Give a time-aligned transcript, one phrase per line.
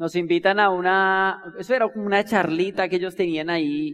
[0.00, 3.92] nos invitan a una, eso era como una charlita que ellos tenían ahí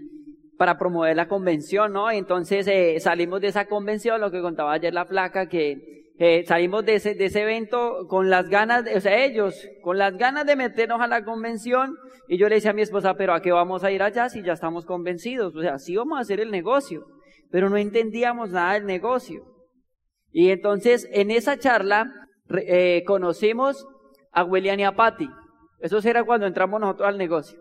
[0.56, 2.12] para promover la convención, ¿no?
[2.12, 6.84] Entonces eh, salimos de esa convención, lo que contaba ayer la placa, que eh, salimos
[6.84, 10.46] de ese, de ese evento con las ganas, de, o sea, ellos, con las ganas
[10.46, 11.96] de meternos a la convención,
[12.28, 14.44] y yo le decía a mi esposa, pero ¿a qué vamos a ir allá si
[14.44, 15.56] ya estamos convencidos?
[15.56, 17.04] O sea, sí vamos a hacer el negocio,
[17.50, 19.42] pero no entendíamos nada del negocio.
[20.30, 22.12] Y entonces, en esa charla,
[22.48, 23.88] eh, conocimos
[24.30, 25.28] a William y a Patty.
[25.78, 27.58] Eso era cuando entramos nosotros al negocio.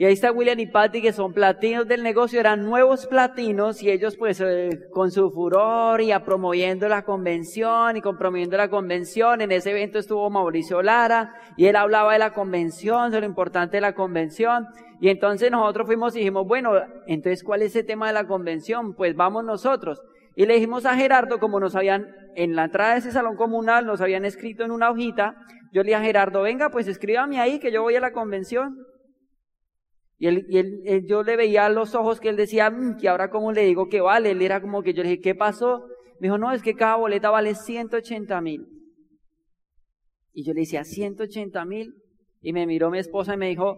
[0.00, 3.90] Y ahí está William y Patty, que son platinos del negocio, eran nuevos platinos y
[3.90, 9.42] ellos pues eh, con su furor y a promoviendo la convención y compromiendo la convención.
[9.42, 13.76] En ese evento estuvo Mauricio Lara y él hablaba de la convención, de lo importante
[13.76, 14.68] de la convención.
[15.02, 16.72] Y entonces nosotros fuimos y dijimos, bueno,
[17.06, 18.94] entonces ¿cuál es el tema de la convención?
[18.94, 20.00] Pues vamos nosotros.
[20.40, 23.84] Y le dijimos a Gerardo, como nos habían, en la entrada de ese salón comunal,
[23.84, 25.36] nos habían escrito en una hojita,
[25.70, 28.74] yo le dije a Gerardo, venga, pues escríbame ahí que yo voy a la convención.
[30.16, 33.28] Y, él, y él, yo le veía los ojos que él decía, mm, que ahora
[33.28, 34.30] cómo le digo que vale.
[34.30, 35.84] Él era como que yo le dije, ¿qué pasó?
[36.20, 38.66] Me dijo, no, es que cada boleta vale 180 mil.
[40.32, 41.92] Y yo le decía, 180 mil.
[42.40, 43.76] Y me miró mi esposa y me dijo,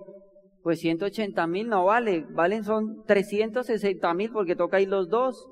[0.62, 5.44] pues 180 mil no vale, valen son 360 mil porque toca ir los dos.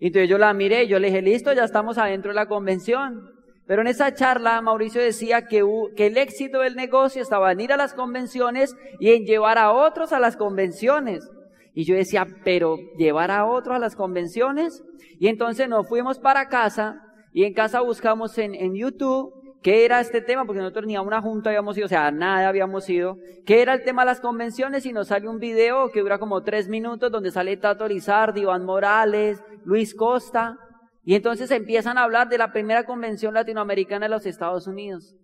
[0.00, 3.30] Entonces yo la miré y yo le dije, listo, ya estamos adentro de la convención.
[3.66, 5.62] Pero en esa charla Mauricio decía que,
[5.96, 9.72] que el éxito del negocio estaba en ir a las convenciones y en llevar a
[9.72, 11.28] otros a las convenciones.
[11.74, 14.82] Y yo decía, pero llevar a otros a las convenciones.
[15.20, 17.00] Y entonces nos fuimos para casa
[17.32, 21.02] y en casa buscamos en, en YouTube qué era este tema, porque nosotros ni a
[21.02, 24.20] una junta habíamos ido, o sea, nada habíamos ido, qué era el tema de las
[24.20, 28.42] convenciones y nos sale un video que dura como tres minutos donde sale Tato Lizardi,
[28.42, 30.58] Iván Morales, Luis Costa,
[31.04, 35.14] y entonces empiezan a hablar de la primera convención latinoamericana de los Estados Unidos.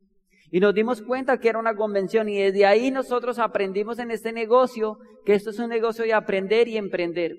[0.50, 4.32] Y nos dimos cuenta que era una convención y desde ahí nosotros aprendimos en este
[4.32, 7.36] negocio que esto es un negocio de aprender y emprender.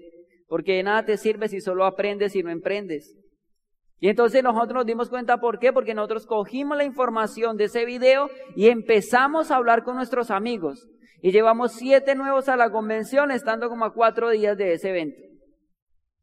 [0.48, 3.16] Porque de nada te sirve si solo aprendes y no emprendes.
[4.00, 7.86] Y entonces nosotros nos dimos cuenta por qué, porque nosotros cogimos la información de ese
[7.86, 10.88] video y empezamos a hablar con nuestros amigos.
[11.22, 15.20] Y llevamos siete nuevos a la convención, estando como a cuatro días de ese evento.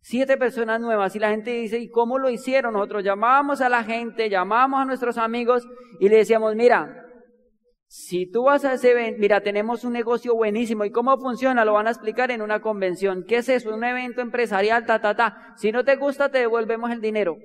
[0.01, 2.75] Siete personas nuevas y la gente dice, ¿y cómo lo hicieron?
[2.75, 5.67] Nosotros llamábamos a la gente, llamábamos a nuestros amigos
[5.99, 7.05] y le decíamos, mira,
[7.89, 10.85] si tú vas a ese evento, mira, tenemos un negocio buenísimo.
[10.85, 11.65] ¿Y cómo funciona?
[11.65, 13.25] Lo van a explicar en una convención.
[13.27, 13.75] ¿Qué es eso?
[13.75, 15.55] Un evento empresarial, ta, ta, ta.
[15.57, 17.37] Si no te gusta, te devolvemos el dinero.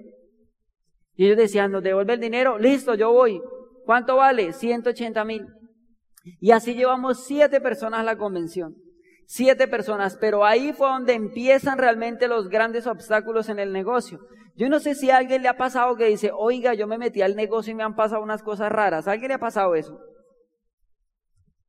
[1.19, 2.57] Y ellos decían, nos devuelve el dinero.
[2.57, 3.41] Listo, yo voy.
[3.85, 4.53] ¿Cuánto vale?
[4.53, 5.45] 180 mil.
[6.39, 8.75] Y así llevamos siete personas a la convención
[9.31, 14.19] siete personas, pero ahí fue donde empiezan realmente los grandes obstáculos en el negocio.
[14.55, 17.21] Yo no sé si a alguien le ha pasado que dice, oiga, yo me metí
[17.21, 19.07] al negocio y me han pasado unas cosas raras.
[19.07, 19.99] ¿A alguien le ha pasado eso?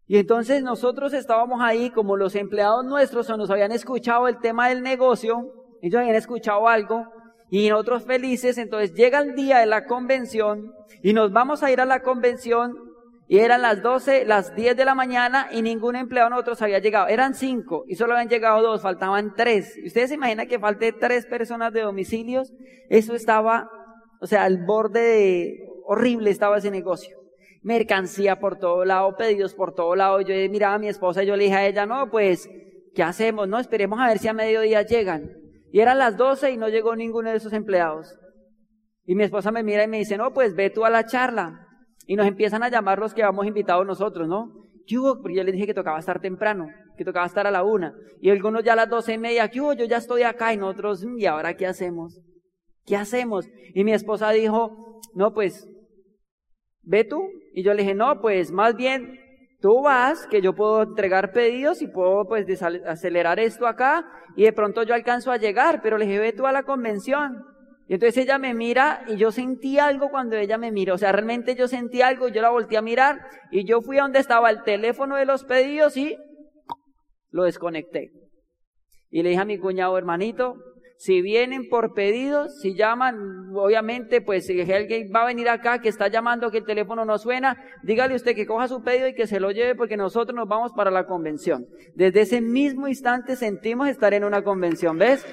[0.06, 4.70] Y entonces nosotros estábamos ahí como los empleados nuestros o nos habían escuchado el tema
[4.70, 7.12] del negocio, ellos habían escuchado algo
[7.50, 10.72] y nosotros felices, entonces llega el día de la convención
[11.02, 12.76] y nos vamos a ir a la convención
[13.26, 16.80] y eran las 12, las 10 de la mañana y ningún empleado de nosotros había
[16.80, 17.06] llegado.
[17.06, 19.78] Eran cinco y solo habían llegado dos, faltaban tres.
[19.84, 22.52] ¿Ustedes se imaginan que falte tres personas de domicilios?
[22.88, 23.70] Eso estaba,
[24.20, 27.18] o sea, al borde de, horrible estaba ese negocio.
[27.62, 30.20] Mercancía por todo lado, pedidos por todo lado.
[30.20, 32.48] Yo miraba a mi esposa y yo le dije a ella, no, pues,
[32.94, 33.48] ¿qué hacemos?
[33.48, 35.39] No, esperemos a ver si a mediodía llegan.
[35.72, 38.18] Y eran las 12 y no llegó ninguno de esos empleados.
[39.04, 41.66] Y mi esposa me mira y me dice, no, pues ve tú a la charla.
[42.06, 44.52] Y nos empiezan a llamar los que habíamos invitado nosotros, ¿no?
[44.86, 45.20] ¿Qué hubo?
[45.20, 47.94] Porque yo les dije que tocaba estar temprano, que tocaba estar a la una.
[48.20, 49.72] Y algunos ya a las doce y media, ¿qué hubo?
[49.72, 52.20] Yo ya estoy acá y nosotros, ¿y ahora qué hacemos?
[52.84, 53.46] ¿Qué hacemos?
[53.74, 55.68] Y mi esposa dijo, no, pues,
[56.82, 57.28] ve tú.
[57.54, 59.18] Y yo le dije, no, pues, más bien,
[59.60, 62.46] tú vas, que yo puedo entregar pedidos y puedo, pues,
[62.86, 64.06] acelerar esto acá.
[64.36, 67.44] Y de pronto yo alcanzo a llegar, pero le ve tú a la convención.
[67.88, 70.94] Y entonces ella me mira y yo sentí algo cuando ella me miró.
[70.94, 73.18] O sea, realmente yo sentí algo, yo la volteé a mirar
[73.50, 76.16] y yo fui a donde estaba el teléfono de los pedidos y
[77.30, 78.12] lo desconecté.
[79.10, 80.54] Y le dije a mi cuñado, hermanito,
[81.00, 85.88] si vienen por pedidos, si llaman, obviamente, pues si alguien va a venir acá que
[85.88, 89.26] está llamando que el teléfono no suena, dígale usted que coja su pedido y que
[89.26, 91.66] se lo lleve porque nosotros nos vamos para la convención.
[91.94, 95.24] Desde ese mismo instante sentimos estar en una convención, ¿ves?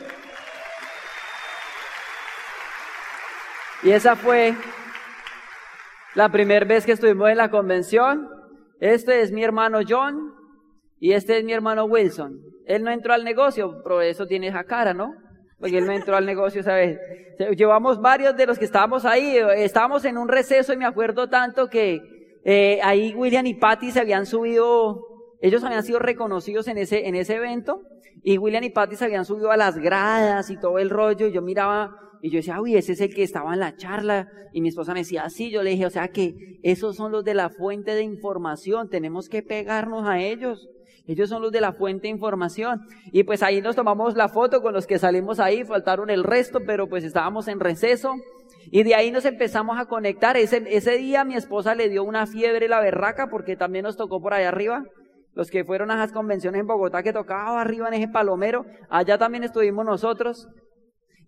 [3.84, 4.56] Y esa fue
[6.16, 8.30] la primera vez que estuvimos en la convención.
[8.80, 10.34] Este es mi hermano John
[10.98, 12.40] y este es mi hermano Wilson.
[12.66, 15.27] Él no entró al negocio, pero eso tiene esa cara, ¿no?
[15.60, 17.00] Porque él no entró al negocio, ¿sabes?
[17.56, 21.68] Llevamos varios de los que estábamos ahí, estábamos en un receso y me acuerdo tanto
[21.68, 22.16] que
[22.50, 25.02] Eh, ahí William y Patty se habían subido,
[25.42, 27.82] ellos habían sido reconocidos en ese, en ese evento,
[28.24, 31.34] y William y Patty se habían subido a las gradas y todo el rollo, y
[31.34, 34.62] yo miraba, y yo decía, uy, ese es el que estaba en la charla, y
[34.62, 37.34] mi esposa me decía, sí, yo le dije, o sea que esos son los de
[37.34, 40.70] la fuente de información, tenemos que pegarnos a ellos.
[41.08, 42.82] Ellos son los de la fuente de información.
[43.12, 46.60] Y pues ahí nos tomamos la foto con los que salimos ahí, faltaron el resto,
[46.66, 48.14] pero pues estábamos en receso.
[48.70, 50.36] Y de ahí nos empezamos a conectar.
[50.36, 54.22] Ese, ese día mi esposa le dio una fiebre la berraca porque también nos tocó
[54.22, 54.84] por allá arriba.
[55.34, 59.18] Los que fueron a las convenciones en Bogotá que tocaba arriba en ese palomero, allá
[59.18, 60.48] también estuvimos nosotros.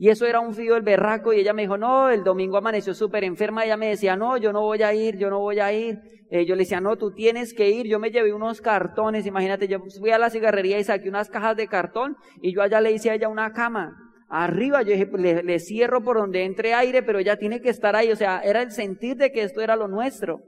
[0.01, 2.93] Y eso era un frío del berraco y ella me dijo, no, el domingo amaneció
[2.93, 3.65] súper enferma.
[3.65, 5.99] Ella me decía, no, yo no voy a ir, yo no voy a ir.
[6.31, 7.85] Eh, yo le decía, no, tú tienes que ir.
[7.85, 11.57] Yo me llevé unos cartones, imagínate, yo fui a la cigarrería y saqué unas cajas
[11.57, 13.93] de cartón y yo allá le hice a ella una cama.
[14.29, 17.67] Arriba, yo dije, pues, le, le cierro por donde entre aire, pero ella tiene que
[17.67, 18.09] estar ahí.
[18.09, 20.39] O sea, era el sentir de que esto era lo nuestro.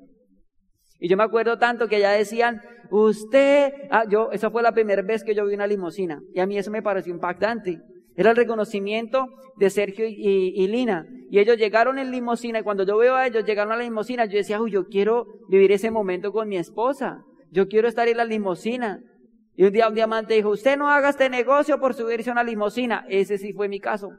[0.97, 5.01] Y yo me acuerdo tanto que ya decían, usted, ah, yo, esa fue la primera
[5.01, 6.21] vez que yo vi una limusina.
[6.33, 7.81] Y a mí eso me pareció impactante.
[8.15, 9.27] Era el reconocimiento
[9.57, 11.07] de Sergio y, Lina.
[11.29, 14.25] Y ellos llegaron en limosina y cuando yo veo a ellos llegaron a la limosina,
[14.25, 17.23] yo decía, uy, yo quiero vivir ese momento con mi esposa.
[17.51, 18.99] Yo quiero estar en la limosina.
[19.55, 22.43] Y un día un diamante dijo, usted no haga este negocio por subirse a una
[22.43, 23.05] limosina.
[23.09, 24.09] Ese sí fue mi caso.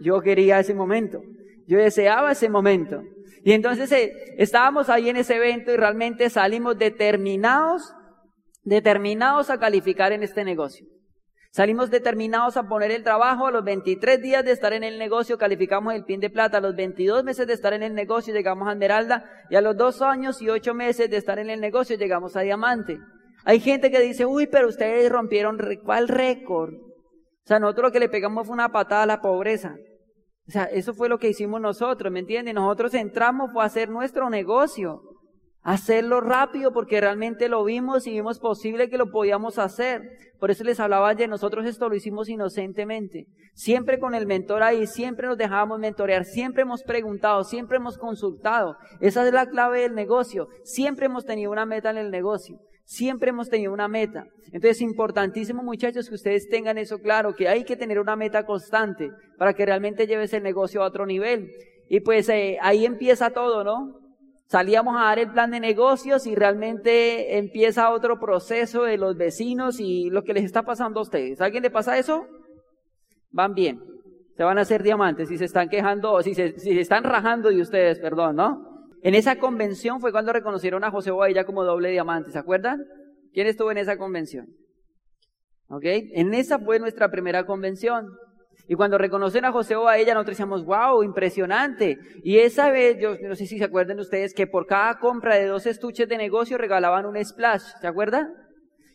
[0.00, 1.20] Yo quería ese momento.
[1.66, 3.02] Yo deseaba ese momento.
[3.44, 7.92] Y entonces eh, estábamos ahí en ese evento y realmente salimos determinados,
[8.62, 10.86] determinados a calificar en este negocio.
[11.52, 13.46] Salimos determinados a poner el trabajo.
[13.46, 16.56] A los 23 días de estar en el negocio calificamos el pin de plata.
[16.56, 19.30] A los 22 meses de estar en el negocio llegamos a esmeralda.
[19.50, 22.40] Y a los dos años y ocho meses de estar en el negocio llegamos a
[22.40, 22.98] diamante.
[23.44, 26.72] Hay gente que dice, uy, pero ustedes rompieron, ¿cuál récord?
[26.72, 29.74] O sea, nosotros lo que le pegamos fue una patada a la pobreza.
[30.48, 32.54] O sea, eso fue lo que hicimos nosotros, ¿me entienden?
[32.54, 35.02] Nosotros entramos fue a hacer nuestro negocio
[35.62, 40.02] hacerlo rápido porque realmente lo vimos y vimos posible que lo podíamos hacer.
[40.38, 43.26] Por eso les hablaba ayer, nosotros esto lo hicimos inocentemente.
[43.54, 48.76] Siempre con el mentor ahí, siempre nos dejábamos mentorear, siempre hemos preguntado, siempre hemos consultado.
[49.00, 50.48] Esa es la clave del negocio.
[50.64, 52.58] Siempre hemos tenido una meta en el negocio.
[52.84, 54.26] Siempre hemos tenido una meta.
[54.46, 58.44] Entonces, es importantísimo, muchachos, que ustedes tengan eso claro, que hay que tener una meta
[58.44, 61.48] constante para que realmente lleves el negocio a otro nivel.
[61.88, 64.01] Y pues eh, ahí empieza todo, ¿no?
[64.52, 69.80] Salíamos a dar el plan de negocios y realmente empieza otro proceso de los vecinos
[69.80, 71.40] y lo que les está pasando a ustedes.
[71.40, 72.26] ¿A alguien le pasa eso?
[73.30, 73.82] Van bien.
[74.36, 77.62] Se van a hacer diamantes si se están quejando, o si se, están rajando de
[77.62, 78.90] ustedes, perdón, ¿no?
[79.02, 82.84] En esa convención fue cuando reconocieron a José Boadilla como doble diamante, ¿se acuerdan?
[83.32, 84.48] ¿Quién estuvo en esa convención?
[85.68, 85.84] ¿Ok?
[85.86, 88.06] En esa fue nuestra primera convención.
[88.68, 91.98] Y cuando reconocen a José o a ella, nosotros decíamos, wow, impresionante.
[92.22, 95.46] Y esa vez, yo no sé si se acuerdan ustedes, que por cada compra de
[95.46, 98.32] dos estuches de negocio regalaban un splash, ¿se acuerdan?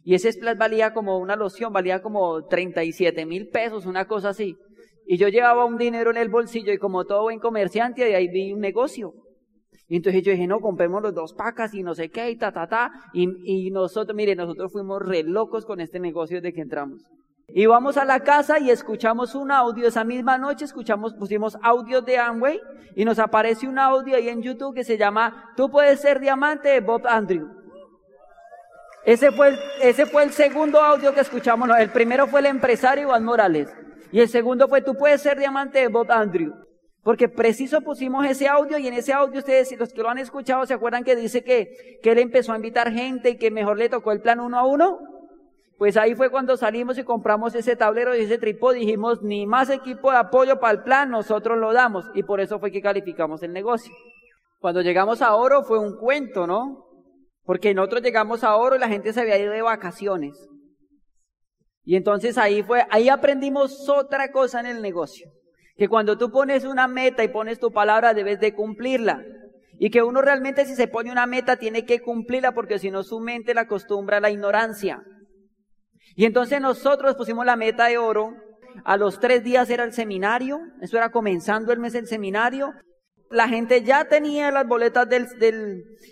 [0.03, 4.55] Y ese splash valía como una loción, valía como 37 mil pesos, una cosa así.
[5.05, 8.29] Y yo llevaba un dinero en el bolsillo y como todo buen comerciante, de ahí
[8.29, 9.13] vi un negocio.
[9.89, 12.51] Y entonces yo dije, no, compremos los dos pacas y no sé qué, y ta,
[12.51, 12.91] ta, ta.
[13.13, 17.03] Y, y nosotros, mire, nosotros fuimos re locos con este negocio desde que entramos.
[17.49, 19.88] Y vamos a la casa y escuchamos un audio.
[19.88, 22.59] Esa misma noche escuchamos, pusimos audio de Amway
[22.94, 26.67] y nos aparece un audio ahí en YouTube que se llama Tú puedes ser diamante
[26.67, 27.47] de Bob Andrew.
[29.05, 31.69] Ese fue el, ese fue el segundo audio que escuchamos.
[31.79, 33.74] El primero fue el empresario Iván Morales.
[34.12, 36.53] Y el segundo fue Tú puedes ser diamante de Bob Andrew.
[37.01, 40.65] Porque preciso pusimos ese audio y en ese audio ustedes, los que lo han escuchado,
[40.65, 43.88] ¿se acuerdan que dice que, que él empezó a invitar gente y que mejor le
[43.88, 45.16] tocó el plan uno a uno?
[45.77, 48.79] Pues ahí fue cuando salimos y compramos ese tablero y ese trípode.
[48.79, 52.05] Dijimos, ni más equipo de apoyo para el plan, nosotros lo damos.
[52.15, 53.93] Y por eso fue que calificamos el negocio.
[54.60, 56.86] Cuando llegamos a oro fue un cuento, ¿no?
[57.43, 60.34] Porque nosotros llegamos a oro y la gente se había ido de vacaciones.
[61.84, 65.29] Y entonces ahí fue, ahí aprendimos otra cosa en el negocio.
[65.75, 69.24] Que cuando tú pones una meta y pones tu palabra, debes de cumplirla.
[69.79, 73.03] Y que uno realmente si se pone una meta tiene que cumplirla porque si no
[73.03, 75.03] su mente la acostumbra a la ignorancia.
[76.17, 78.33] Y entonces nosotros pusimos la meta de oro.
[78.83, 80.59] A los tres días era el seminario.
[80.81, 82.74] Eso era comenzando el mes del seminario.
[83.29, 85.27] La gente ya tenía las boletas del,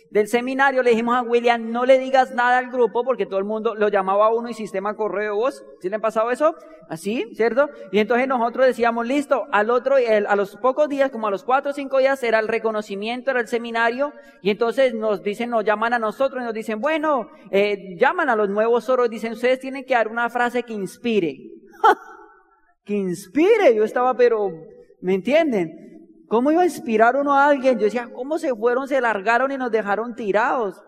[0.09, 0.83] del, seminario.
[0.83, 3.87] Le dijimos a William, no le digas nada al grupo porque todo el mundo lo
[3.87, 5.63] llamaba a uno y sistema correo voz.
[5.79, 6.55] ¿Sí le han pasado eso?
[6.89, 7.69] Así, ¿cierto?
[7.93, 11.71] Y entonces nosotros decíamos, listo, al otro, a los pocos días, como a los cuatro
[11.71, 14.11] o cinco días, era el reconocimiento, era el seminario.
[14.41, 18.35] Y entonces nos dicen, nos llaman a nosotros y nos dicen, bueno, eh, llaman a
[18.35, 21.37] los nuevos oros, dicen, ustedes tienen que dar una frase que inspire.
[22.83, 23.73] que inspire.
[23.73, 24.51] Yo estaba, pero,
[24.99, 25.85] ¿me entienden?
[26.27, 27.77] ¿Cómo iba a inspirar uno a alguien?
[27.77, 30.81] Yo decía, ¿cómo se fueron, se largaron y nos dejaron tirados?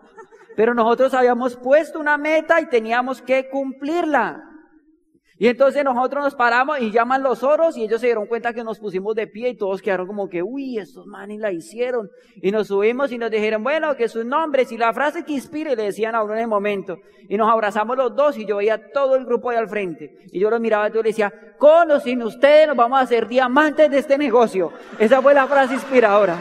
[0.56, 4.47] Pero nosotros habíamos puesto una meta y teníamos que cumplirla.
[5.40, 8.64] Y entonces nosotros nos paramos y llaman los oros y ellos se dieron cuenta que
[8.64, 12.10] nos pusimos de pie y todos quedaron como que, uy, estos manes la hicieron.
[12.42, 15.76] Y nos subimos y nos dijeron, bueno, que sus nombres y la frase que inspire,
[15.76, 16.98] le decían a uno en el momento.
[17.28, 20.18] Y nos abrazamos los dos y yo veía todo el grupo ahí al frente.
[20.32, 23.02] Y yo los miraba y yo le decía, con o sin ustedes nos vamos a
[23.02, 24.72] hacer diamantes de este negocio.
[24.98, 26.36] Esa fue la frase inspiradora.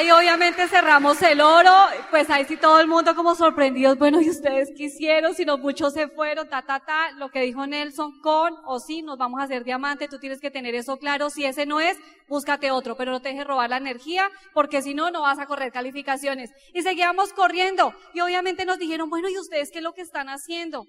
[0.00, 1.74] Ahí obviamente cerramos el oro,
[2.08, 5.34] pues ahí sí todo el mundo como sorprendidos, bueno, ¿y ustedes qué hicieron?
[5.34, 9.02] Si no muchos se fueron, ta, ta, ta, lo que dijo Nelson, con o sí,
[9.02, 11.98] nos vamos a hacer diamante, tú tienes que tener eso claro, si ese no es,
[12.28, 15.44] búscate otro, pero no te dejes robar la energía, porque si no, no vas a
[15.44, 16.50] correr calificaciones.
[16.72, 20.30] Y seguíamos corriendo, y obviamente nos dijeron, bueno, ¿y ustedes qué es lo que están
[20.30, 20.86] haciendo?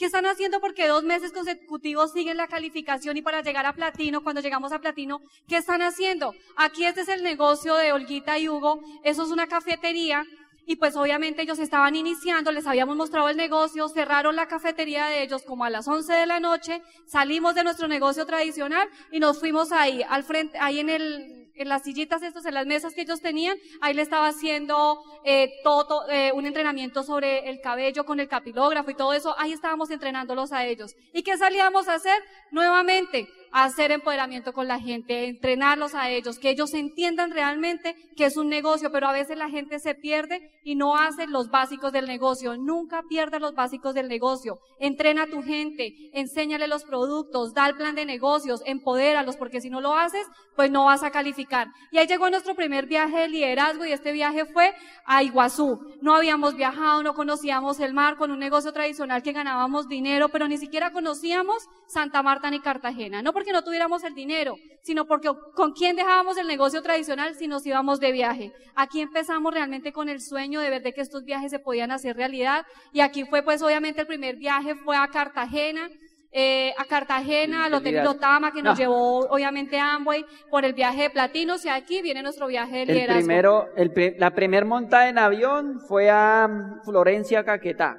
[0.00, 0.60] ¿Qué están haciendo?
[0.60, 4.80] Porque dos meses consecutivos siguen la calificación y para llegar a platino, cuando llegamos a
[4.80, 6.32] platino, ¿qué están haciendo?
[6.56, 8.80] Aquí este es el negocio de Olguita y Hugo.
[9.04, 10.24] Eso es una cafetería
[10.64, 15.22] y pues obviamente ellos estaban iniciando, les habíamos mostrado el negocio, cerraron la cafetería de
[15.22, 19.38] ellos como a las 11 de la noche, salimos de nuestro negocio tradicional y nos
[19.38, 23.02] fuimos ahí, al frente, ahí en el, en las sillitas estos, en las mesas que
[23.02, 28.18] ellos tenían, ahí le estaba haciendo eh, todo, eh, un entrenamiento sobre el cabello con
[28.18, 30.96] el capilógrafo y todo eso, ahí estábamos entrenándolos a ellos.
[31.12, 32.22] ¿Y qué salíamos a hacer?
[32.50, 38.36] Nuevamente, hacer empoderamiento con la gente, entrenarlos a ellos, que ellos entiendan realmente que es
[38.36, 42.06] un negocio, pero a veces la gente se pierde y no hace los básicos del
[42.06, 42.56] negocio.
[42.56, 44.58] Nunca pierdas los básicos del negocio.
[44.78, 49.70] Entrena a tu gente, enséñale los productos, da el plan de negocios, empodéralos, porque si
[49.70, 51.68] no lo haces, pues no vas a calificar.
[51.90, 54.74] Y ahí llegó nuestro primer viaje de liderazgo y este viaje fue
[55.06, 55.80] a Iguazú.
[56.02, 60.48] No habíamos viajado, no conocíamos el mar con un negocio tradicional que ganábamos dinero, pero
[60.48, 63.22] ni siquiera conocíamos Santa Marta ni Cartagena.
[63.40, 67.64] Porque no tuviéramos el dinero, sino porque con quién dejábamos el negocio tradicional si nos
[67.64, 68.52] íbamos de viaje.
[68.76, 72.16] Aquí empezamos realmente con el sueño de ver de que estos viajes se podían hacer
[72.16, 75.88] realidad y aquí fue pues obviamente el primer viaje fue a Cartagena.
[76.32, 81.02] Eh, a Cartagena, al Hotel Lotama, que nos llevó obviamente a Amway por el viaje
[81.02, 83.18] de platinos y aquí viene nuestro viaje de liderazgo.
[83.18, 86.46] El primero, el, la primer montada en avión fue a
[86.84, 87.96] Florencia, Caquetá.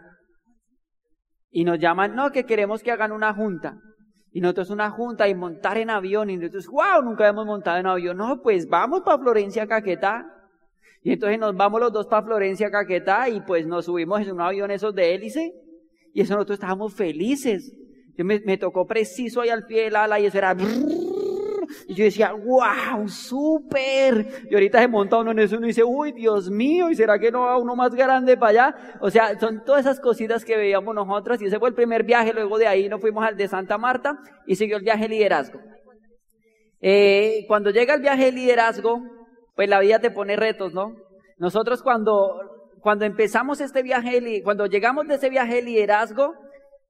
[1.50, 3.75] Y nos llaman, no, que queremos que hagan una junta.
[4.31, 6.29] Y nosotros una junta y montar en avión.
[6.29, 8.17] Y nosotros, wow, nunca hemos montado en avión.
[8.17, 10.25] No, pues vamos para Florencia, Caquetá.
[11.03, 13.27] Y entonces nos vamos los dos para Florencia, Caquetá.
[13.29, 15.53] Y pues nos subimos en un avión esos de hélice.
[16.13, 17.73] Y eso nosotros estábamos felices.
[18.17, 20.55] Yo me, me tocó preciso ahí al pie del ala y eso era...
[21.87, 24.47] Y yo decía, wow, súper.
[24.49, 27.19] Y ahorita se monta uno en eso y uno dice, uy, Dios mío, ¿y será
[27.19, 28.97] que no va uno más grande para allá?
[29.01, 31.41] O sea, son todas esas cositas que veíamos nosotros.
[31.41, 32.33] Y ese fue el primer viaje.
[32.33, 35.59] Luego de ahí nos fuimos al de Santa Marta y siguió el viaje de liderazgo.
[36.81, 39.01] Eh, cuando llega el viaje de liderazgo,
[39.55, 40.95] pues la vida te pone retos, ¿no?
[41.37, 42.39] Nosotros cuando,
[42.79, 46.33] cuando empezamos este viaje, cuando llegamos de ese viaje de liderazgo,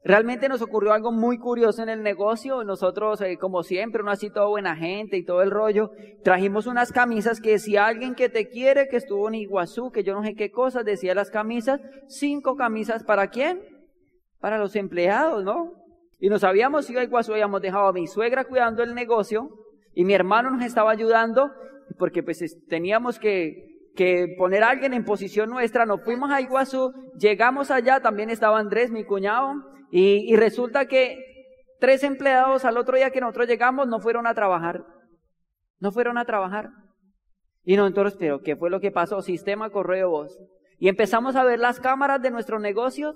[0.03, 2.63] Realmente nos ocurrió algo muy curioso en el negocio.
[2.63, 5.91] Nosotros, eh, como siempre, uno así todo buena gente y todo el rollo,
[6.24, 10.15] trajimos unas camisas que decía alguien que te quiere, que estuvo en Iguazú, que yo
[10.15, 13.62] no sé qué cosas, decía las camisas, cinco camisas para quién?
[14.39, 15.74] Para los empleados, ¿no?
[16.20, 19.50] Y nos habíamos ido a Iguazú, habíamos dejado a mi suegra cuidando el negocio
[19.93, 21.51] y mi hermano nos estaba ayudando
[22.00, 26.93] porque pues teníamos que que poner a alguien en posición nuestra, nos fuimos a Iguazú,
[27.17, 29.53] llegamos allá, también estaba Andrés, mi cuñado,
[29.91, 31.19] y, resulta que
[31.79, 34.86] tres empleados al otro día que nosotros llegamos no fueron a trabajar.
[35.79, 36.69] No fueron a trabajar.
[37.63, 39.21] Y nosotros, pero ¿qué fue lo que pasó?
[39.21, 40.39] Sistema correo voz.
[40.79, 43.15] Y empezamos a ver las cámaras de nuestros negocios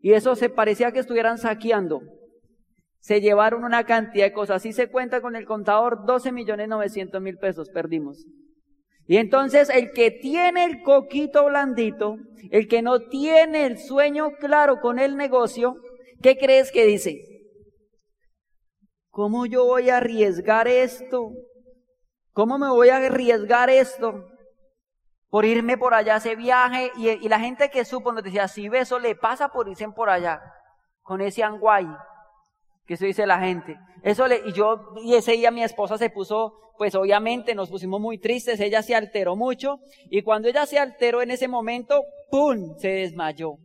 [0.00, 2.00] y eso se parecía que estuvieran saqueando.
[2.98, 4.56] Se llevaron una cantidad de cosas.
[4.56, 8.26] Así se cuenta con el contador, 12 millones 900 mil pesos perdimos.
[9.06, 12.16] Y entonces el que tiene el coquito blandito,
[12.50, 15.76] el que no tiene el sueño claro con el negocio,
[16.22, 17.20] ¿Qué crees que dice?
[19.10, 21.32] ¿Cómo yo voy a arriesgar esto?
[22.32, 24.28] ¿Cómo me voy a arriesgar esto?
[25.28, 26.92] Por irme por allá a ese viaje.
[26.96, 30.40] Y, la gente que supo nos decía, si eso le pasa por irse por allá,
[31.02, 31.86] con ese anguay,
[32.86, 33.76] que eso dice la gente.
[34.02, 38.00] Eso le, y yo, y ese día mi esposa se puso, pues obviamente nos pusimos
[38.00, 39.78] muy tristes, ella se alteró mucho,
[40.10, 42.76] y cuando ella se alteró en ese momento, ¡pum!
[42.78, 43.58] se desmayó.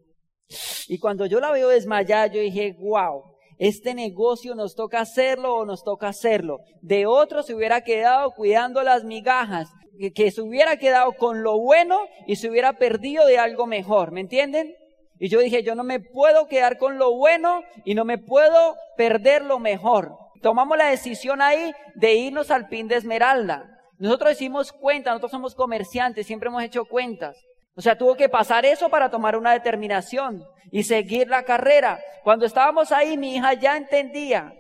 [0.88, 3.24] Y cuando yo la veo desmayar, yo dije, wow,
[3.58, 6.60] este negocio nos toca hacerlo o nos toca hacerlo.
[6.82, 9.70] De otro se hubiera quedado cuidando las migajas,
[10.14, 11.98] que, se hubiera quedado con lo bueno
[12.28, 14.76] y se hubiera perdido de algo mejor, ¿me entienden?
[15.20, 18.76] Y yo dije, yo no me puedo quedar con lo bueno y no me puedo
[18.96, 20.16] perder lo mejor.
[20.42, 23.66] Tomamos la decisión ahí de irnos al pin de Esmeralda.
[23.98, 27.36] Nosotros hicimos cuentas, nosotros somos comerciantes, siempre hemos hecho cuentas.
[27.76, 32.00] O sea, tuvo que pasar eso para tomar una determinación y seguir la carrera.
[32.24, 34.54] Cuando estábamos ahí, mi hija ya entendía.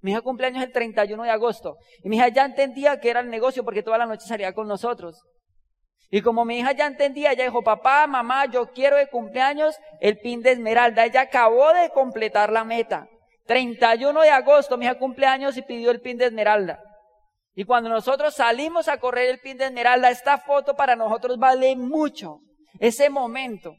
[0.00, 1.76] Mi hija cumpleaños el 31 de agosto.
[2.02, 4.68] Y mi hija ya entendía que era el negocio porque toda la noche salía con
[4.68, 5.24] nosotros.
[6.10, 10.18] Y como mi hija ya entendía, ella dijo, papá, mamá, yo quiero de cumpleaños el
[10.18, 11.04] pin de Esmeralda.
[11.04, 13.08] Ella acabó de completar la meta.
[13.46, 16.80] 31 de agosto, mi hija cumpleaños y pidió el pin de Esmeralda.
[17.54, 21.76] Y cuando nosotros salimos a correr el pin de Esmeralda, esta foto para nosotros vale
[21.76, 22.40] mucho.
[22.80, 23.76] Ese momento.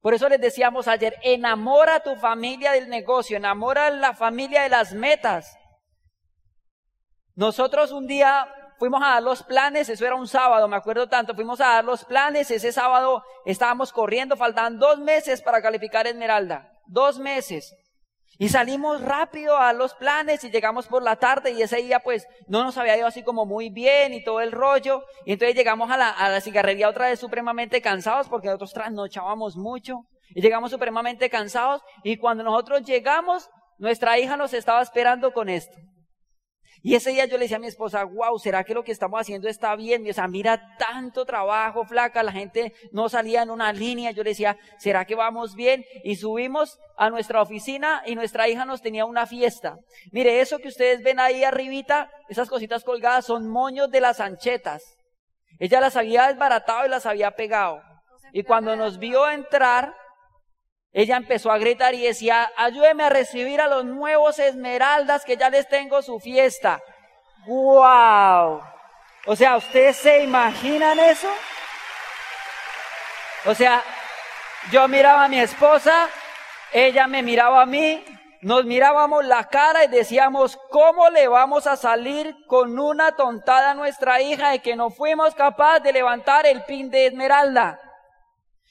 [0.00, 4.62] Por eso les decíamos ayer, enamora a tu familia del negocio, enamora a la familia
[4.62, 5.56] de las metas.
[7.34, 8.46] Nosotros un día
[8.78, 11.84] fuimos a dar los planes, eso era un sábado, me acuerdo tanto, fuimos a dar
[11.84, 17.74] los planes, ese sábado estábamos corriendo, faltaban dos meses para calificar Esmeralda, dos meses.
[18.38, 22.26] Y salimos rápido a los planes y llegamos por la tarde y ese día pues
[22.48, 25.04] no nos había ido así como muy bien y todo el rollo.
[25.24, 29.56] Y entonces llegamos a la, a la cigarrería otra vez supremamente cansados porque nosotros trasnochábamos
[29.56, 30.02] mucho.
[30.34, 35.78] Y llegamos supremamente cansados y cuando nosotros llegamos, nuestra hija nos estaba esperando con esto.
[36.86, 39.20] Y ese día yo le decía a mi esposa, wow, ¿será que lo que estamos
[39.20, 40.08] haciendo está bien?
[40.08, 44.12] O sea, mira tanto trabajo, flaca, la gente no salía en una línea.
[44.12, 45.84] Yo le decía, ¿será que vamos bien?
[46.04, 49.78] Y subimos a nuestra oficina y nuestra hija nos tenía una fiesta.
[50.12, 54.84] Mire, eso que ustedes ven ahí arribita, esas cositas colgadas son moños de las anchetas.
[55.58, 57.82] Ella las había desbaratado y las había pegado.
[58.32, 59.92] Y cuando nos vio entrar,
[60.96, 65.50] ella empezó a gritar y decía, ayúdeme a recibir a los nuevos esmeraldas que ya
[65.50, 66.80] les tengo su fiesta.
[67.44, 68.62] ¡Wow!
[69.26, 71.28] O sea, ¿ustedes se imaginan eso?
[73.44, 73.82] O sea,
[74.70, 76.08] yo miraba a mi esposa,
[76.72, 78.02] ella me miraba a mí,
[78.40, 83.74] nos mirábamos la cara y decíamos, ¿cómo le vamos a salir con una tontada a
[83.74, 87.85] nuestra hija de que no fuimos capaces de levantar el pin de esmeralda?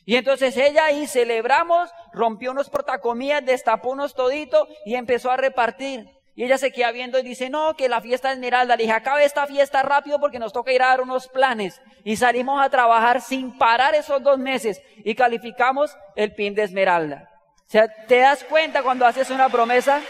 [0.06, 6.10] Y entonces ella ahí celebramos, rompió unos portacomías, destapó unos toditos y empezó a repartir.
[6.36, 8.76] Y ella se queda viendo y dice, no, que la fiesta de Esmeralda.
[8.76, 11.82] Le dije, acabe esta fiesta rápido porque nos toca ir a dar unos planes.
[12.04, 17.32] Y salimos a trabajar sin parar esos dos meses y calificamos el pin de Esmeralda.
[17.66, 20.02] O sea, ¿te das cuenta cuando haces una promesa?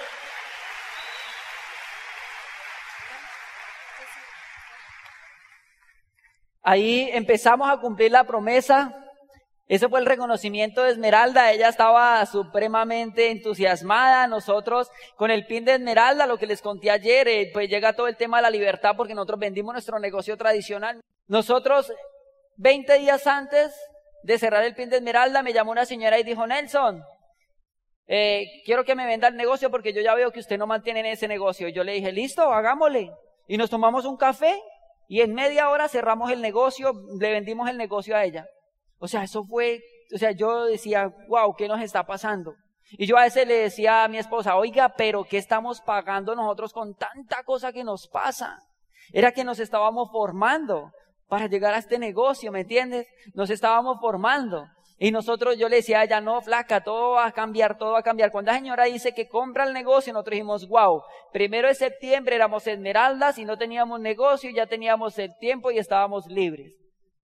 [6.64, 9.05] Ahí empezamos a cumplir la promesa
[9.68, 11.52] ese fue el reconocimiento de Esmeralda.
[11.52, 14.28] Ella estaba supremamente entusiasmada.
[14.28, 18.08] Nosotros, con el pin de Esmeralda, lo que les conté ayer, eh, pues llega todo
[18.08, 21.02] el tema de la libertad porque nosotros vendimos nuestro negocio tradicional.
[21.28, 21.92] Nosotros,
[22.58, 23.76] 20 días antes
[24.22, 27.04] de cerrar el pin de Esmeralda, me llamó una señora y dijo, Nelson,
[28.08, 31.12] eh, quiero que me venda el negocio porque yo ya veo que usted no mantiene
[31.12, 31.70] ese negocio.
[31.70, 33.12] Yo le dije, listo, hagámosle.
[33.48, 34.62] Y nos tomamos un café
[35.08, 38.46] y en media hora cerramos el negocio, le vendimos el negocio a ella.
[39.00, 39.82] O sea, eso fue,
[40.14, 42.56] o sea, yo decía, wow, ¿qué nos está pasando?
[42.92, 46.72] Y yo a veces le decía a mi esposa, oiga, pero ¿qué estamos pagando nosotros
[46.72, 48.60] con tanta cosa que nos pasa?
[49.12, 50.92] Era que nos estábamos formando
[51.28, 53.08] para llegar a este negocio, ¿me entiendes?
[53.34, 54.68] Nos estábamos formando.
[54.98, 58.00] Y nosotros, yo le decía a ella, no, flaca, todo va a cambiar, todo va
[58.00, 58.32] a cambiar.
[58.32, 61.02] Cuando la señora dice que compra el negocio, nosotros dijimos, wow,
[61.34, 66.28] primero de septiembre éramos esmeraldas y no teníamos negocio, ya teníamos el tiempo y estábamos
[66.28, 66.74] libres.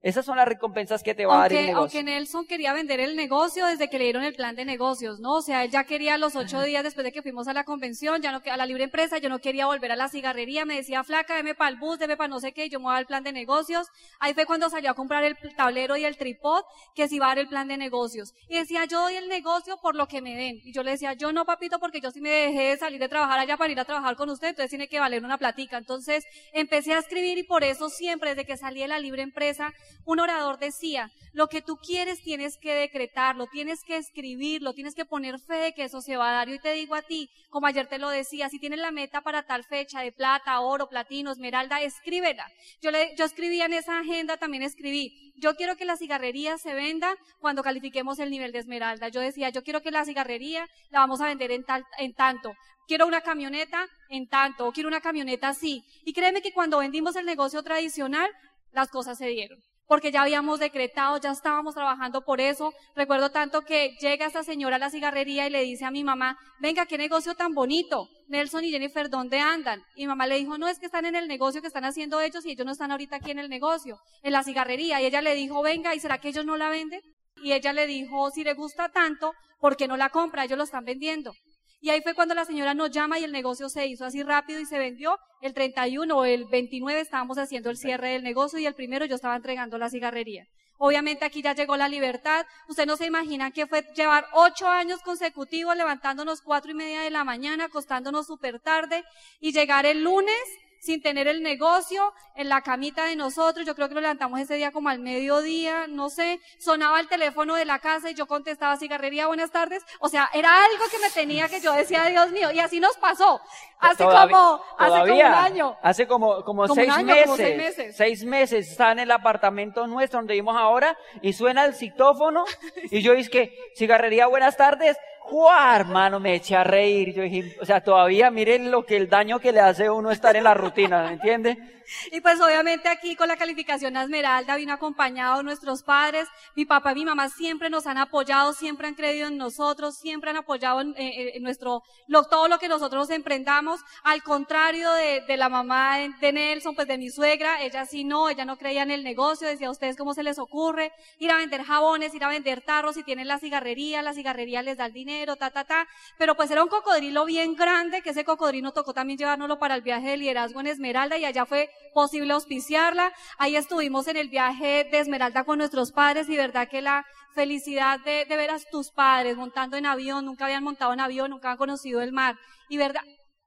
[0.04, 1.80] Esas son las recompensas que te va a dar el negocio.
[1.80, 5.36] Aunque Nelson quería vender el negocio desde que le dieron el plan de negocios, ¿no?
[5.36, 8.20] O sea, él ya quería los ocho días después de que fuimos a la convención,
[8.20, 11.04] ya no a la libre empresa, yo no quería volver a la cigarrería, me decía,
[11.04, 13.24] flaca, deme para el bus, deme para no sé qué, yo me voy al plan
[13.24, 13.90] de negocios.
[14.20, 16.64] Ahí fue cuando salió a comprar el tablero y el tripod,
[16.96, 18.34] que se iba a dar el plan de negocios.
[18.50, 20.62] Y decía, yo doy el negocio por lo que me den.
[20.64, 23.08] Y yo le decía, yo no, papito, porque yo sí me dejé de salir de
[23.08, 25.78] trabajar allá para ir a trabajar con usted, entonces tiene que valer una platica.
[25.78, 29.72] Entonces, empecé a escribir y por eso siempre, desde que salí de la libre empresa,
[30.06, 35.06] un orador decía, lo que tú quieres tienes que decretarlo, tienes que escribirlo, tienes que
[35.06, 36.50] poner fe de que eso se va a dar.
[36.50, 39.44] Y te digo a ti, como ayer te lo decía, si tienes la meta para
[39.44, 42.46] tal fecha de plata, oro, platino, esmeralda, escríbela.
[42.82, 46.74] Yo, le, yo escribía en esa agenda, también escribí, yo quiero que la cigarrería se
[46.74, 49.08] venda cuando califiquemos el nivel de esmeralda.
[49.08, 52.54] Yo decía, yo quiero que la cigarrería la vamos a vender en, tal, en tanto.
[52.88, 55.84] Quiero una camioneta en tanto, o quiero una camioneta así.
[56.04, 58.30] Y créeme que cuando vendimos el negocio tradicional,
[58.72, 62.74] las cosas se dieron porque ya habíamos decretado, ya estábamos trabajando por eso.
[62.96, 66.38] Recuerdo tanto que llega esta señora a la cigarrería y le dice a mi mamá,
[66.62, 68.08] venga, qué negocio tan bonito.
[68.30, 69.84] Nelson y Jennifer, ¿dónde andan?
[69.98, 72.22] Y mi mamá le dijo, no, es que están en el negocio que están haciendo
[72.22, 75.02] ellos y ellos no están ahorita aquí en el negocio, en la cigarrería.
[75.02, 77.02] Y ella le dijo, venga, ¿y será que ellos no la venden?
[77.42, 80.46] y ella le dijo, si le gusta tanto, ¿por qué no la compra?
[80.46, 81.34] Ellos lo están vendiendo.
[81.82, 84.60] Y ahí fue cuando la señora nos llama y el negocio se hizo así rápido
[84.60, 85.18] y se vendió.
[85.42, 89.16] El 31 o el 29 estábamos haciendo el cierre del negocio y el primero yo
[89.16, 90.48] estaba entregando la cigarrería.
[90.78, 92.46] Obviamente aquí ya llegó la libertad.
[92.68, 97.10] Usted no se imagina que fue llevar ocho años consecutivos levantándonos cuatro y media de
[97.10, 99.04] la mañana, acostándonos súper tarde
[99.40, 100.36] y llegar el lunes
[100.82, 103.66] sin tener el negocio en la camita de nosotros.
[103.66, 106.40] Yo creo que lo levantamos ese día como al mediodía, no sé.
[106.60, 109.84] Sonaba el teléfono de la casa y yo contestaba cigarrería, buenas tardes.
[110.00, 112.98] O sea, era algo que me tenía que yo decía, Dios mío, y así nos
[112.98, 113.40] pasó.
[113.80, 115.78] Hace como, hace como un año.
[115.82, 118.72] Hace como, como, seis, meses, seis meses.
[118.72, 122.44] Está en el apartamento nuestro donde vivimos ahora y suena el citófono
[122.90, 124.98] y yo dije cigarrería, buenas tardes.
[125.30, 126.20] ¡Guau, hermano!
[126.20, 127.14] Me eché a reír.
[127.14, 130.12] Yo dije, o sea, todavía miren lo que el daño que le hace a uno
[130.12, 131.82] estar en la rutina, ¿me entiende?
[132.12, 136.96] Y pues obviamente aquí con la calificación Esmeralda vino acompañado nuestros padres, mi papá y
[136.96, 140.94] mi mamá siempre nos han apoyado, siempre han creído en nosotros, siempre han apoyado en,
[140.98, 146.32] eh, nuestro, lo, todo lo que nosotros emprendamos, al contrario de, de, la mamá de
[146.32, 149.68] Nelson, pues de mi suegra, ella sí no, ella no creía en el negocio, decía
[149.68, 153.04] a ustedes cómo se les ocurre ir a vender jabones, ir a vender tarros, si
[153.04, 156.64] tienen la cigarrería, la cigarrería les da el dinero, ta, ta, ta, pero pues era
[156.64, 160.60] un cocodrilo bien grande, que ese cocodrilo tocó también llevárnoslo para el viaje de liderazgo
[160.60, 163.14] en Esmeralda y allá fue posible auspiciarla.
[163.38, 168.00] Ahí estuvimos en el viaje de Esmeralda con nuestros padres y verdad que la felicidad
[168.02, 171.52] de, de ver a tus padres montando en avión, nunca habían montado en avión, nunca
[171.52, 172.36] han conocido el mar.
[172.70, 173.02] Y verdad,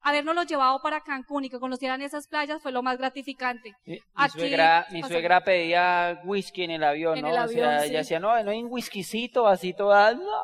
[0.05, 3.74] habernos llevado para Cancún y que conocieran esas playas fue lo más gratificante.
[3.87, 3.98] Mi,
[4.31, 7.29] suegra, mi suegra pedía whisky en el avión, ¿no?
[7.29, 10.42] o sea, ella decía, no, no hay un whiskycito así toda, no.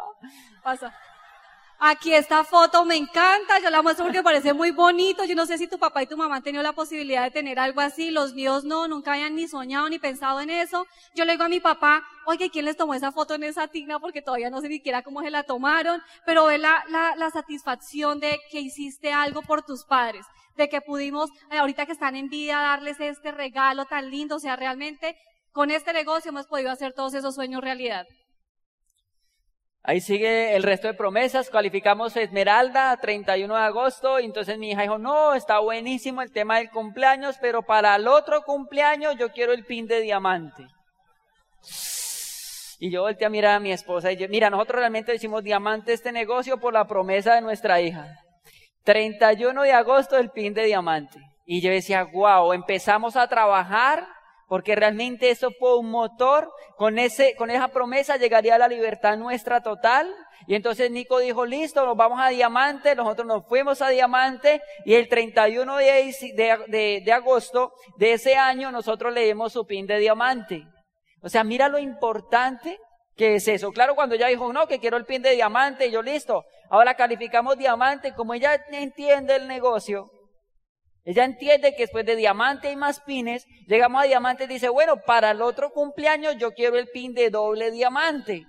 [0.65, 0.95] Pasa.
[1.83, 5.25] Aquí esta foto me encanta, yo la muestro porque parece muy bonito.
[5.25, 7.59] Yo no sé si tu papá y tu mamá han tenido la posibilidad de tener
[7.59, 10.87] algo así, los míos no, nunca habían ni soñado ni pensado en eso.
[11.15, 13.99] Yo le digo a mi papá, oye, ¿quién les tomó esa foto en esa tigna?
[13.99, 17.31] Porque todavía no sé ni siquiera cómo se la tomaron, pero ve la, la, la
[17.31, 22.15] satisfacción de que hiciste algo por tus padres, de que pudimos, eh, ahorita que están
[22.15, 25.17] en vida, darles este regalo tan lindo, o sea, realmente
[25.53, 28.07] con este negocio hemos podido hacer todos esos sueños realidad.
[29.83, 31.49] Ahí sigue el resto de promesas.
[31.49, 34.21] Calificamos Esmeralda 31 de agosto.
[34.21, 38.07] Y entonces mi hija dijo, no, está buenísimo el tema del cumpleaños, pero para el
[38.07, 40.67] otro cumpleaños yo quiero el pin de diamante.
[42.79, 45.93] Y yo volteé a mirar a mi esposa y yo, mira, nosotros realmente decimos diamante
[45.93, 48.17] este negocio por la promesa de nuestra hija.
[48.85, 51.21] 31 de agosto el pin de diamante.
[51.45, 54.07] Y yo decía, wow, empezamos a trabajar
[54.51, 56.53] porque realmente eso fue un motor.
[56.77, 60.13] Con, ese, con esa promesa llegaría la libertad nuestra total.
[60.49, 64.95] Y entonces Nico dijo, listo, nos vamos a Diamante, nosotros nos fuimos a Diamante y
[64.95, 70.65] el 31 de, de, agosto de ese año nosotros le dimos su pin de Diamante.
[71.23, 72.77] O sea, mira lo importante
[73.17, 73.71] que es eso.
[73.71, 76.95] Claro, cuando ella dijo, no, que quiero el pin de Diamante, y yo listo, ahora
[76.95, 80.11] calificamos Diamante, como ella entiende el negocio,
[81.11, 84.99] ella entiende que después de diamante y más pines, llegamos a diamante y dice, bueno,
[85.05, 88.47] para el otro cumpleaños yo quiero el pin de doble diamante.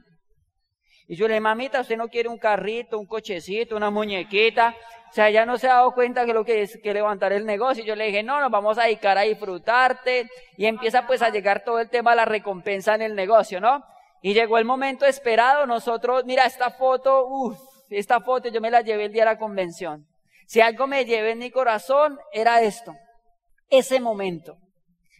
[1.07, 4.75] Y yo le dije, mamita, usted no quiere un carrito, un cochecito, una muñequita.
[5.09, 7.47] O sea, ella no se ha dado cuenta que lo que es que levantar el
[7.47, 7.83] negocio.
[7.83, 10.29] Y yo le dije, no, nos vamos a dedicar a disfrutarte.
[10.55, 13.83] Y empieza pues a llegar todo el tema de la recompensa en el negocio, ¿no?
[14.21, 15.65] Y llegó el momento esperado.
[15.65, 17.57] Nosotros, mira, esta foto, uff,
[17.89, 20.05] esta foto yo me la llevé el día de la convención.
[20.51, 22.93] Si algo me llevé en mi corazón, era esto.
[23.69, 24.57] Ese momento.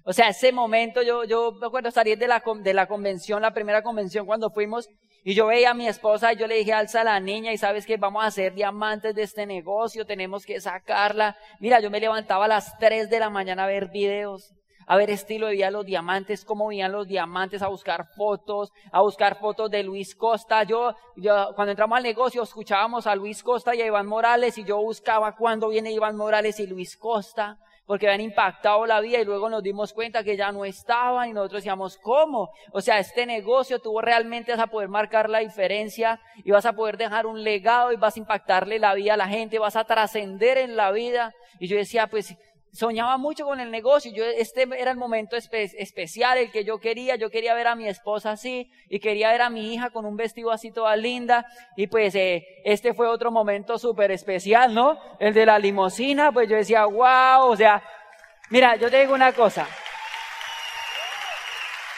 [0.04, 3.54] O sea, ese momento, yo, yo me acuerdo salir de la, de la convención, la
[3.54, 4.90] primera convención cuando fuimos,
[5.24, 7.58] y yo veía a mi esposa y yo le dije, alza a la niña y
[7.58, 11.38] sabes que vamos a hacer diamantes de este negocio, tenemos que sacarla.
[11.62, 14.52] Mira, yo me levantaba a las 3 de la mañana a ver videos
[14.88, 19.02] a ver estilo de vida los diamantes, cómo veían los diamantes, a buscar fotos, a
[19.02, 20.64] buscar fotos de Luis Costa.
[20.64, 24.64] Yo, yo, cuando entramos al negocio, escuchábamos a Luis Costa y a Iván Morales y
[24.64, 29.26] yo buscaba cuándo viene Iván Morales y Luis Costa, porque habían impactado la vida y
[29.26, 32.50] luego nos dimos cuenta que ya no estaban y nosotros decíamos, ¿cómo?
[32.72, 36.74] O sea, este negocio tuvo realmente vas a poder marcar la diferencia y vas a
[36.74, 39.84] poder dejar un legado y vas a impactarle la vida a la gente, vas a
[39.84, 41.34] trascender en la vida.
[41.60, 42.36] Y yo decía, pues,
[42.74, 44.12] soñaba mucho con el negocio.
[44.14, 47.16] Yo, este era el momento especial, el que yo quería.
[47.16, 50.16] Yo quería ver a mi esposa así y quería ver a mi hija con un
[50.16, 51.46] vestido así toda linda.
[51.76, 54.98] Y pues eh, este fue otro momento súper especial, ¿no?
[55.20, 57.84] El de la limosina, pues yo decía, wow, o sea,
[58.50, 59.68] mira, yo te digo una cosa.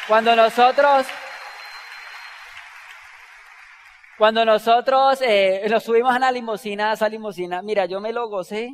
[0.07, 1.07] Cuando nosotros,
[4.17, 8.27] cuando nosotros eh, nos subimos a la limosina, a esa limosina, mira, yo me lo
[8.27, 8.69] gocé,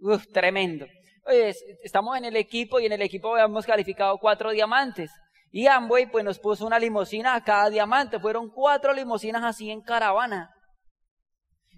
[0.00, 0.86] uf, tremendo.
[1.26, 5.10] Oye, estamos en el equipo y en el equipo habíamos calificado cuatro diamantes.
[5.50, 8.20] Y Amway pues nos puso una limusina a cada diamante.
[8.20, 10.50] Fueron cuatro limusinas así en caravana.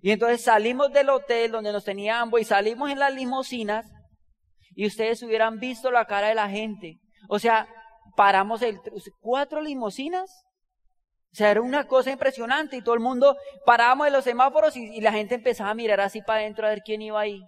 [0.01, 3.87] Y entonces salimos del hotel donde nos tenía Amway, salimos en las limusinas
[4.75, 6.99] y ustedes hubieran visto la cara de la gente.
[7.29, 7.69] O sea,
[8.17, 8.81] paramos el,
[9.21, 10.31] cuatro limusinas.
[11.33, 14.97] O sea, era una cosa impresionante y todo el mundo parábamos en los semáforos y,
[14.97, 17.43] y la gente empezaba a mirar así para adentro a ver quién iba ahí.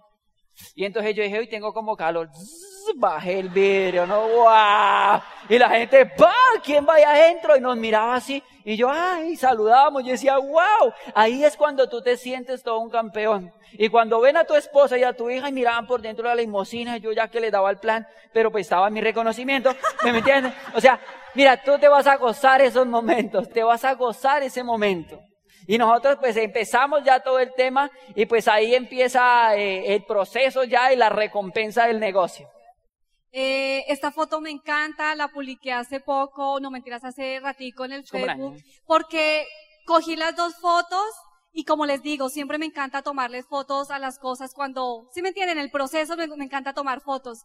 [0.75, 2.29] Y entonces yo dije, hoy tengo como calor.
[2.95, 4.27] bajé el vidrio, ¿no?
[4.27, 5.21] ¡Wow!
[5.49, 6.33] Y la gente, ¡pa!
[6.63, 7.55] ¿Quién va ahí adentro?
[7.55, 8.43] Y nos miraba así.
[8.63, 9.35] Y yo, ¡ay!
[9.35, 10.03] Saludábamos.
[10.03, 10.93] Yo decía, ¡wow!
[11.13, 13.51] Ahí es cuando tú te sientes todo un campeón.
[13.73, 16.35] Y cuando ven a tu esposa y a tu hija y miraban por dentro de
[16.35, 20.09] la limusina, yo ya que le daba el plan, pero pues estaba mi reconocimiento, ¿me
[20.09, 20.53] entiendes?
[20.73, 20.99] O sea,
[21.35, 25.19] mira, tú te vas a gozar esos momentos, te vas a gozar ese momento.
[25.69, 30.63] Y nosotros pues empezamos ya todo el tema y pues ahí empieza eh, el proceso
[30.63, 32.49] ya y la recompensa del negocio.
[33.31, 38.03] Eh, esta foto me encanta, la publiqué hace poco, no mentiras, hace ratico en el
[38.03, 39.45] Facebook, porque
[39.85, 41.05] cogí las dos fotos
[41.51, 45.29] y como les digo, siempre me encanta tomarles fotos a las cosas cuando, si me
[45.29, 47.43] entienden, el proceso me, encanta tomar fotos.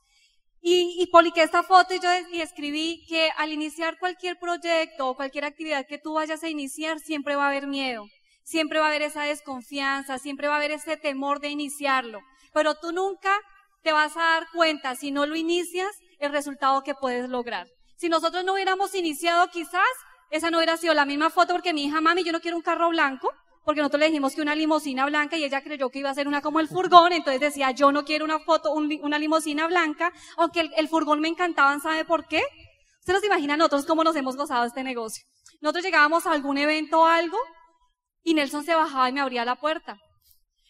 [0.66, 5.44] Y, y esta foto y yo y escribí que al iniciar cualquier proyecto o cualquier
[5.44, 8.06] actividad que tú vayas a iniciar, siempre va a haber miedo,
[8.44, 12.20] siempre va a haber esa desconfianza, siempre va a haber ese temor de iniciarlo.
[12.54, 13.38] Pero tú nunca
[13.82, 17.66] te vas a dar cuenta, si no lo inicias, el resultado que puedes lograr.
[17.98, 19.84] Si nosotros no hubiéramos iniciado, quizás
[20.30, 22.62] esa no hubiera sido la misma foto porque mi hija, mami, yo no quiero un
[22.62, 23.30] carro blanco,
[23.64, 26.28] porque nosotros le dijimos que una limusina blanca y ella creyó que iba a ser
[26.28, 30.70] una como el furgón, entonces decía, yo no quiero una foto, una limusina blanca, aunque
[30.76, 32.42] el, furgón me encantaba, ¿sabe por qué?
[33.00, 35.24] Ustedes se imaginan nosotros cómo nos hemos gozado este negocio.
[35.60, 37.38] Nosotros llegábamos a algún evento o algo
[38.22, 39.98] y Nelson se bajaba y me abría la puerta.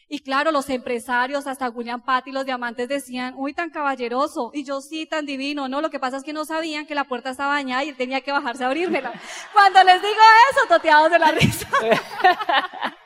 [0.08, 4.50] Y claro, los empresarios, hasta William Patty, los diamantes decían, uy, tan caballeroso.
[4.52, 5.80] Y yo sí, tan divino, ¿no?
[5.80, 8.20] Lo que pasa es que no sabían que la puerta estaba dañada y él tenía
[8.20, 9.12] que bajarse a abrirmela.
[9.52, 10.14] Cuando les digo
[10.50, 11.68] eso, toteados de la risa.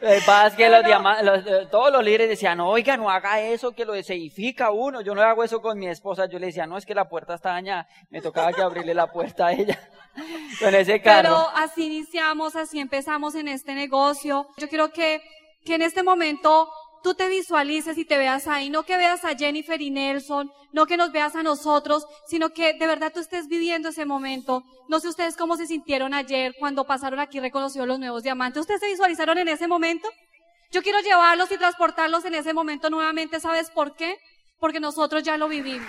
[0.00, 3.40] Lo que pasa es que los diamantes, eh, todos los líderes decían, oiga, no haga
[3.40, 5.02] eso, que lo desedifica uno.
[5.02, 6.26] Yo no hago eso con mi esposa.
[6.26, 7.86] Yo le decía, no, es que la puerta está dañada.
[8.08, 9.78] Me tocaba que abrirle la puerta a ella.
[10.60, 11.22] Con ese carro.
[11.22, 14.46] Pero así iniciamos, así empezamos en este negocio.
[14.58, 15.22] Yo quiero que
[15.64, 16.70] que en este momento
[17.02, 20.86] tú te visualices y te veas ahí, no que veas a Jennifer y Nelson, no
[20.86, 24.62] que nos veas a nosotros, sino que de verdad tú estés viviendo ese momento.
[24.88, 28.60] No sé ustedes cómo se sintieron ayer cuando pasaron aquí y reconocieron los nuevos diamantes.
[28.60, 30.08] ¿Ustedes se visualizaron en ese momento?
[30.70, 34.16] Yo quiero llevarlos y transportarlos en ese momento nuevamente, ¿sabes por qué?
[34.58, 35.88] Porque nosotros ya lo vivimos.